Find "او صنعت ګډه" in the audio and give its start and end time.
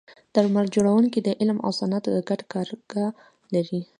1.65-2.45